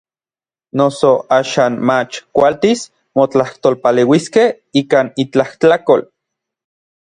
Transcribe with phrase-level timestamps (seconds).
[0.79, 2.81] Noso axan mach kualtis
[3.21, 4.49] motlajtolpaleuiskej
[4.83, 6.03] ikan intlajtlakol.